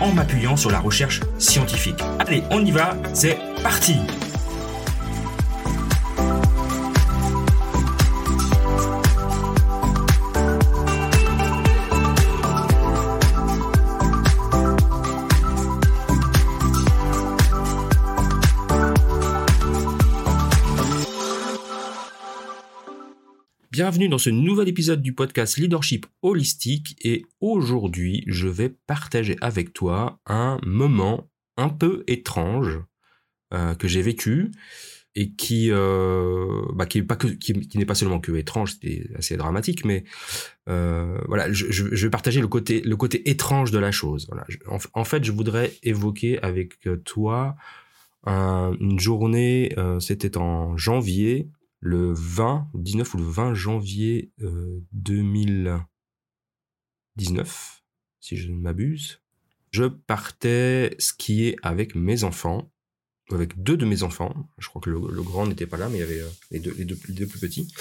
[0.00, 2.00] en m'appuyant sur la recherche scientifique.
[2.18, 3.96] Allez, on y va, c'est parti
[23.86, 29.72] Bienvenue dans ce nouvel épisode du podcast Leadership Holistique et aujourd'hui je vais partager avec
[29.72, 32.80] toi un moment un peu étrange
[33.54, 34.50] euh, que j'ai vécu
[35.14, 37.06] et qui, euh, bah, qui,
[37.38, 40.02] qui, n'est pas seulement que étrange, c'était assez dramatique, mais
[40.68, 44.28] euh, voilà, je, vais partager le côté, le côté étrange de la chose.
[44.94, 47.54] En, fait, je voudrais évoquer avec toi
[48.26, 51.46] une journée, c'était en janvier
[51.80, 54.32] le 20, 19 ou le 20 janvier
[54.92, 55.88] 2019,
[57.18, 57.42] euh,
[58.20, 59.20] si je ne m'abuse,
[59.70, 62.70] je partais skier avec mes enfants,
[63.30, 64.34] avec deux de mes enfants.
[64.58, 66.74] Je crois que le, grand n'était pas là, mais il y avait euh, les, deux,
[66.78, 67.72] les, deux, plus petits.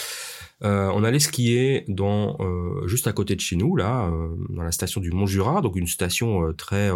[0.63, 2.37] Euh, on allait skier dans
[2.87, 4.11] juste à côté de chez nous, là,
[4.49, 6.89] dans la station du Mont Jura, donc une station très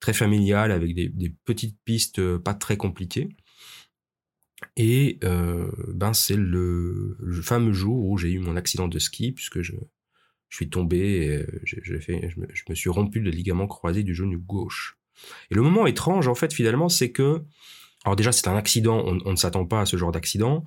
[0.00, 3.30] très familiale avec des, petites pistes pas très compliquées.
[4.76, 9.60] Et euh, ben c'est le, fameux jour où j'ai eu mon accident de ski puisque
[9.60, 9.72] je,
[10.48, 12.40] je suis tombé et euh, je
[12.70, 14.98] me, suis rompu le ligament croisé du genou gauche.
[15.50, 17.42] Et le moment étrange en fait finalement c'est que
[18.04, 20.64] alors déjà c'est un accident, on, ne s'attend pas à ce genre d'accident.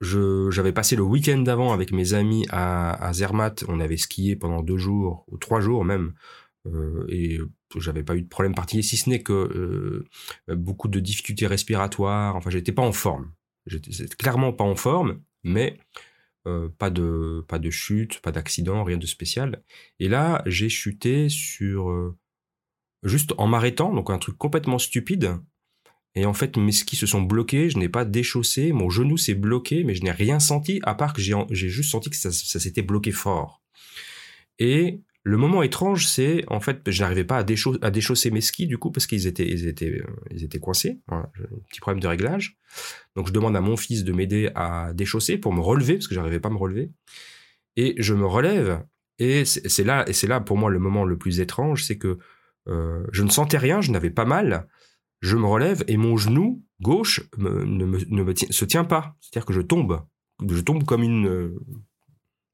[0.00, 4.78] J'avais passé le week-end d'avant avec mes amis à Zermatt, on avait skié pendant deux
[4.78, 6.14] jours ou trois jours même
[6.66, 7.38] euh, et
[7.76, 12.36] j'avais pas eu de problème particulier, si ce n'est que euh, beaucoup de difficultés respiratoires.
[12.36, 13.32] Enfin, j'étais pas en forme.
[13.66, 15.78] J'étais clairement pas en forme, mais
[16.48, 19.62] euh, pas de pas de chute, pas d'accident, rien de spécial.
[20.00, 22.18] Et là, j'ai chuté sur euh,
[23.04, 25.36] juste en m'arrêtant, donc un truc complètement stupide.
[26.14, 29.34] Et en fait, mes skis se sont bloqués, je n'ai pas déchaussé, mon genou s'est
[29.34, 32.82] bloqué, mais je n'ai rien senti, à part que j'ai juste senti que ça s'était
[32.82, 33.62] bloqué fort.
[34.58, 38.76] Et le moment étrange, c'est en fait, je n'arrivais pas à, déchausser mes skis du
[38.78, 41.00] coup parce qu'ils étaient, ils étaient, euh, ils étaient coincés.
[41.08, 41.28] un
[41.68, 42.58] petit problème de réglage.
[43.14, 46.14] Donc je demande à mon fils de m'aider à déchausser pour me relever parce que
[46.14, 46.90] j'arrivais pas à me relever.
[47.76, 48.84] Et je me relève
[49.18, 52.18] et c'est là, et c'est là pour moi le moment le plus étrange, c'est que
[52.68, 54.66] euh, je ne sentais rien, je n'avais pas mal.
[55.20, 59.14] Je me relève et mon genou gauche ne, me, me se tient pas.
[59.20, 60.02] C'est-à-dire que je tombe.
[60.44, 61.54] Je tombe comme une,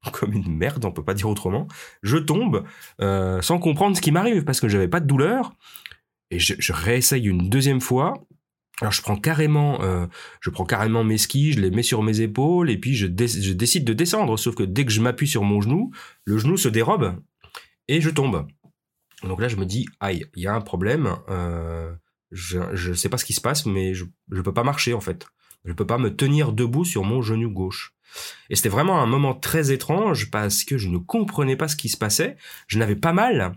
[0.11, 1.67] comme une merde, on peut pas dire autrement.
[2.03, 2.63] Je tombe
[3.01, 5.53] euh, sans comprendre ce qui m'arrive parce que j'avais pas de douleur
[6.31, 8.13] et je, je, réessaye une deuxième fois.
[8.81, 10.07] Alors je prends carrément, euh,
[10.39, 10.51] je
[11.03, 14.37] mes skis, je les mets sur mes épaules et puis je, je décide de descendre.
[14.37, 15.91] Sauf que dès que je m'appuie sur mon genou,
[16.23, 17.15] le genou se dérobe
[17.87, 18.47] et je tombe.
[19.23, 21.17] Donc là je me dis aïe, il y a un problème.
[21.29, 21.93] Euh,
[22.31, 25.01] je je sais pas ce qui se passe, mais je je peux pas marcher en
[25.01, 25.27] fait.
[25.65, 27.93] Je peux pas me tenir debout sur mon genou gauche.
[28.49, 31.89] Et c'était vraiment un moment très étrange parce que je ne comprenais pas ce qui
[31.89, 32.37] se passait.
[32.67, 33.55] Je n'avais pas mal.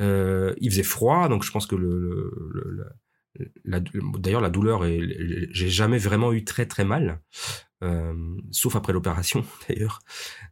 [0.00, 2.30] Euh, il faisait froid, donc je pense que le,
[4.18, 5.00] d'ailleurs la douleur est,
[5.50, 7.20] j'ai jamais vraiment eu très très mal,
[7.82, 8.14] euh,
[8.50, 10.00] sauf après l'opération d'ailleurs.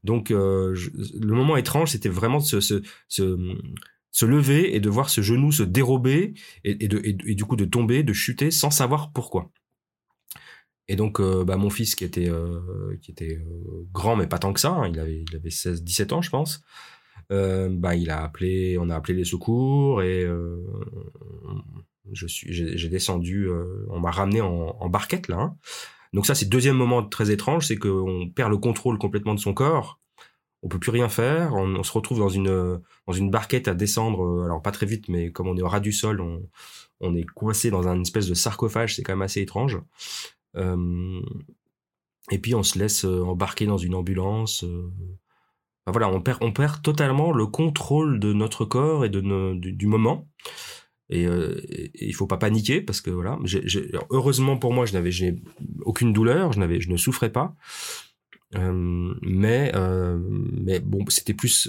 [0.05, 0.77] Donc euh,
[1.21, 6.35] le moment étrange, c'était vraiment de se, lever et de voir ce genou se dérober
[6.65, 9.51] et, et du coup de tomber, de chuter sans savoir pourquoi.
[10.89, 14.39] Et donc, euh, bah, mon fils qui était, euh, qui était euh, grand, mais pas
[14.39, 16.63] tant que ça, hein, il avait, il avait 16, 17 ans, je pense.
[17.31, 20.27] bah, il a appelé, on a appelé les secours et
[22.13, 23.49] je j'ai descendu,
[23.89, 25.39] on m'a ramené en, barquette là.
[25.39, 25.57] Hein.
[26.13, 29.41] Donc ça, c'est le deuxième moment très étrange, c'est qu'on perd le contrôle complètement de
[29.41, 30.01] son corps.
[30.63, 31.55] On peut plus rien faire.
[31.55, 34.45] On, on, se retrouve dans une dans une barquette à descendre.
[34.45, 36.43] Alors pas très vite, mais comme on est au ras du sol, on,
[37.01, 38.97] on est coincé dans un espèce de sarcophage.
[38.97, 39.79] C'est quand même assez étrange.
[40.55, 44.65] Et puis on se laisse embarquer dans une ambulance.
[45.87, 49.21] Voilà, on perd, on perd totalement le contrôle de notre corps et de
[49.55, 50.29] du, moment.
[51.09, 51.27] Et,
[51.95, 53.39] il faut pas paniquer parce que voilà,
[54.11, 55.11] heureusement pour moi, je n'avais
[55.83, 57.57] aucune douleur, je je ne souffrais pas.
[58.55, 61.69] mais mais bon, c'était plus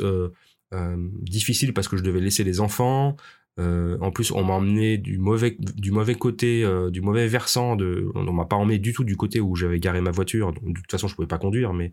[1.21, 3.15] difficile parce que je devais laisser les enfants.
[3.57, 7.75] En plus, on m'a emmené du mauvais, du mauvais côté, du mauvais versant.
[7.75, 10.51] De, on m'a pas emmené du tout du côté où j'avais garé ma voiture.
[10.51, 11.92] De toute façon, je pouvais pas conduire, mais,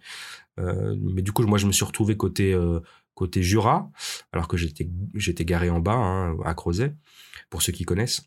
[0.56, 2.56] mais du coup, moi, je me suis retrouvé côté,
[3.18, 3.90] côté Jura,
[4.32, 6.94] alors que j'étais, j'étais garé en bas, hein, à Crozet,
[7.50, 8.22] pour ceux qui connaissent.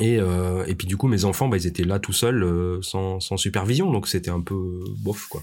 [0.00, 2.80] Et, euh, et puis du coup, mes enfants, bah, ils étaient là tout seuls, euh,
[2.80, 5.42] sans, sans supervision, donc c'était un peu bof, quoi.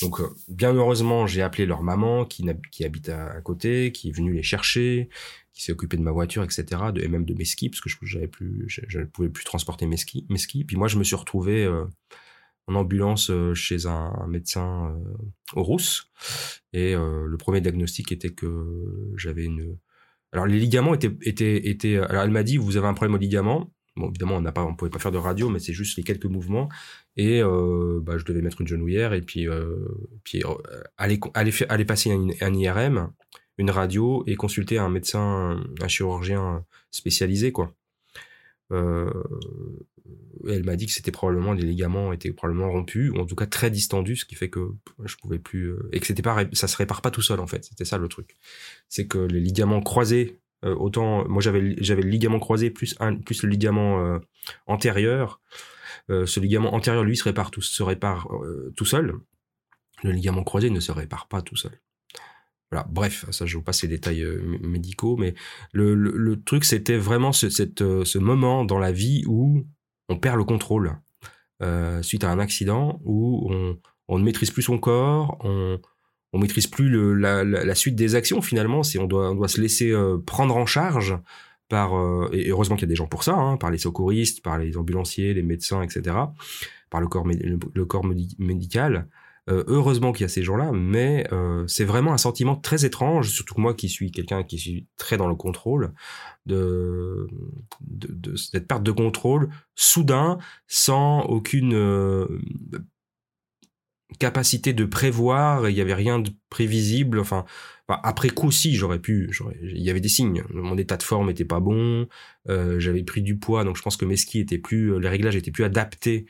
[0.00, 4.12] Donc, euh, bien heureusement, j'ai appelé leur maman qui, qui habite à, côté, qui est
[4.12, 5.10] venue les chercher,
[5.52, 6.64] qui s'est occupée de ma voiture, etc.,
[6.96, 9.86] et même de mes skis, parce que je j'avais plus, je, ne pouvais plus transporter
[9.86, 10.64] mes skis, mes skis.
[10.64, 11.68] Puis moi, je me suis retrouvé
[12.66, 14.94] en ambulance chez un, médecin
[15.54, 16.10] au Rousse,
[16.72, 19.76] et le premier diagnostic était que j'avais une
[20.32, 21.96] alors les ligaments étaient étaient étaient.
[21.96, 23.72] Alors elle m'a dit vous avez un problème au ligament.
[23.96, 26.04] Bon évidemment on n'a pas on pouvait pas faire de radio mais c'est juste les
[26.04, 26.68] quelques mouvements
[27.16, 29.74] et euh, bah, je devais mettre une genouillère et puis euh,
[30.22, 30.54] puis euh,
[30.96, 33.10] aller aller aller passer un, IRM,
[33.60, 37.74] une radio et consulter un médecin un chirurgien spécialisé quoi.
[38.72, 39.10] Euh,
[40.48, 43.46] elle m'a dit que c'était probablement les ligaments étaient probablement rompus ou en tout cas
[43.46, 44.70] très distendus, ce qui fait que
[45.04, 47.46] je pouvais plus euh, et que c'était pas ça se répare pas tout seul en
[47.46, 47.64] fait.
[47.64, 48.36] C'était ça le truc.
[48.88, 53.16] C'est que les ligaments croisés euh, autant moi j'avais j'avais le ligament croisé plus un
[53.16, 54.20] plus le ligament
[54.66, 55.40] antérieur.
[56.08, 58.28] ce ligament antérieur lui se répare tout se répare
[58.76, 59.14] tout seul.
[60.02, 61.78] Le ligament croisé ne se répare pas tout seul.
[62.88, 64.24] Bref, ça je vous passe les détails
[64.62, 65.34] médicaux, mais
[65.72, 69.64] le, truc c'était vraiment ce, cette, ce moment dans la vie où
[70.08, 70.96] on perd le contrôle
[71.62, 73.52] euh, suite à un accident où
[74.08, 75.78] on, ne maîtrise plus son corps, on,
[76.32, 78.82] on maîtrise plus la, suite des actions finalement.
[78.82, 81.18] Si on doit, se laisser euh, prendre en charge
[81.68, 84.42] par euh, et heureusement qu'il y a des gens pour ça, hein, par les secouristes,
[84.42, 86.16] par les ambulanciers, les médecins, etc.,
[86.88, 87.26] par le corps
[88.38, 89.06] médical.
[89.48, 93.30] Euh, heureusement qu'il y a ces gens-là, mais euh, c'est vraiment un sentiment très étrange,
[93.30, 95.92] surtout que moi qui suis quelqu'un qui suis très dans le contrôle,
[96.46, 97.26] de,
[98.36, 102.26] cette perte de contrôle soudain, sans aucune euh,
[104.18, 107.44] capacité de prévoir, il n'y avait rien de prévisible, enfin,
[107.88, 109.30] après coup, si, j'aurais pu,
[109.62, 110.44] il y avait des signes.
[110.50, 112.06] Mon état de forme était pas bon,
[112.46, 115.50] j'avais pris du poids, donc je pense que mes skis étaient plus, les réglages étaient
[115.50, 116.26] plus adaptés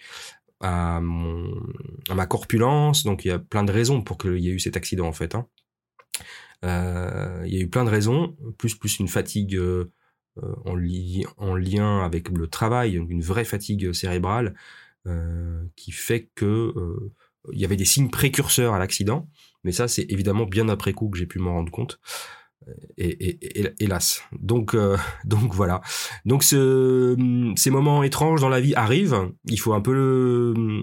[0.61, 3.05] à, ma corpulence.
[3.05, 5.12] Donc il y a plein de raisons pour qu'il y ait eu cet accident en
[5.12, 5.35] fait.
[5.35, 5.47] Hein.
[6.65, 9.91] Euh, il y a eu plein de raisons, plus plus une fatigue euh,
[10.65, 14.55] en, li en, lien avec le travail, une vraie fatigue cérébrale
[15.07, 17.12] euh, qui fait que euh,
[17.53, 19.29] il y avait des signes précurseurs à l'accident.
[19.65, 21.99] Mais ça, c'est évidemment bien après coup que j'ai pu m'en rendre compte
[22.97, 24.23] et, hélas.
[24.39, 25.81] Donc, euh, donc voilà.
[26.25, 27.17] Donc ce,
[27.57, 29.33] ces moments étranges dans la vie arrivent.
[29.47, 30.83] Il faut un peu le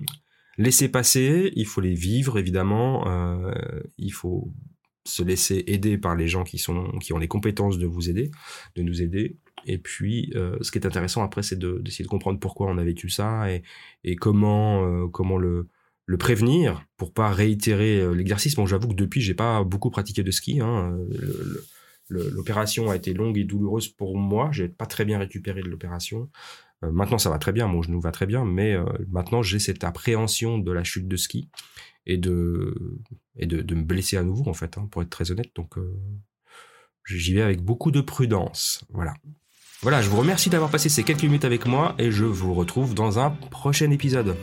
[0.58, 1.52] laisser passer.
[1.56, 3.08] Il faut les vivre évidemment.
[3.08, 3.52] Euh,
[3.98, 4.52] il faut
[5.06, 8.32] se laisser aider par les gens qui sont qui ont les compétences de vous aider,
[8.76, 9.38] de nous aider.
[9.66, 12.84] Et puis, euh, ce qui est intéressant après, c'est d'essayer de, comprendre pourquoi on a
[12.84, 13.64] vécu ça et,
[14.04, 15.70] et comment comment le
[16.07, 18.56] le prévenir pour pas réitérer euh, l'exercice.
[18.56, 20.62] Bon, j'avoue que depuis, j'ai pas beaucoup pratiqué de ski.
[20.62, 20.98] Hein.
[22.09, 24.50] L'opération a été longue et douloureuse pour moi.
[24.54, 26.30] J'ai pas très bien récupéré de l'opération.
[26.83, 27.68] Euh, maintenant, ça va très bien.
[27.68, 31.18] Mon genou va très bien, mais euh, maintenant, j'ai cette appréhension de la chute de
[31.18, 31.49] ski
[32.06, 32.73] et de
[33.35, 35.52] et de, me blesser à nouveau, en fait, hein, pour être très honnête.
[35.56, 35.76] Donc,
[37.06, 38.83] j'y vais avec beaucoup de prudence.
[38.90, 39.14] Voilà.
[39.81, 42.95] Voilà, je vous remercie d'avoir passé ces quelques minutes avec moi et je vous retrouve
[42.95, 44.35] dans un prochain épisode.